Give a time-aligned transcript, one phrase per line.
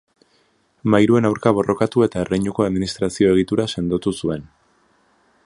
[0.93, 4.49] Mairuen aurka borrokatu eta erreinuko administrazio egitura sendotu zuen.